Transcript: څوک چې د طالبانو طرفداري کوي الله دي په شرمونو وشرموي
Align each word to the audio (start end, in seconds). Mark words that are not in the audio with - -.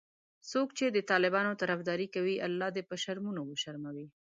څوک 0.51 0.67
چې 0.77 0.85
د 0.89 0.97
طالبانو 1.11 1.51
طرفداري 1.61 2.07
کوي 2.15 2.35
الله 2.47 2.69
دي 2.75 2.83
په 2.89 2.95
شرمونو 3.03 3.41
وشرموي 3.45 4.07